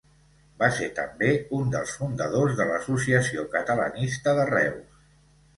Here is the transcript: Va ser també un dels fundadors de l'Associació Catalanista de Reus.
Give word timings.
Va 0.61 0.67
ser 0.77 0.87
també 0.99 1.27
un 1.57 1.69
dels 1.75 1.93
fundadors 1.99 2.57
de 2.63 2.67
l'Associació 2.71 3.47
Catalanista 3.55 4.35
de 4.41 4.49
Reus. 4.57 5.07